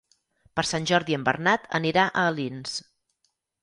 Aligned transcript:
Per 0.59 0.63
Sant 0.69 0.87
Jordi 0.93 1.19
en 1.19 1.27
Bernat 1.29 1.71
anirà 1.83 2.09
a 2.09 2.27
Alins. 2.35 2.79